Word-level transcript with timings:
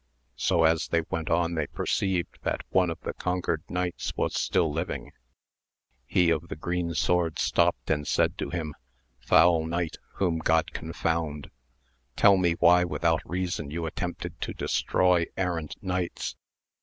So 0.37 0.63
as 0.63 0.87
they 0.87 1.01
went 1.11 1.29
on 1.29 1.53
they 1.53 1.67
perceived 1.67 2.39
that 2.41 2.63
one 2.71 2.89
of 2.89 2.99
the 3.01 3.13
conquered 3.13 3.61
knights 3.69 4.17
was 4.17 4.33
still 4.33 4.71
living, 4.73 5.11
he 6.07 6.31
of 6.31 6.47
the 6.47 6.55
green 6.55 6.95
sword 6.95 7.37
stopt 7.37 7.91
and 7.91 8.07
said 8.07 8.35
to 8.39 8.49
him, 8.49 8.73
foul 9.19 9.63
knight, 9.63 9.97
whom 10.15 10.39
God 10.39 10.73
confound, 10.73 11.51
tell 12.15 12.35
me 12.37 12.53
why 12.53 12.83
without 12.83 13.21
reason 13.29 13.69
you 13.69 13.85
at 13.85 13.95
tempted 13.95 14.41
to 14.41 14.55
destroy 14.55 15.27
errant 15.37 15.75
knights 15.83 16.35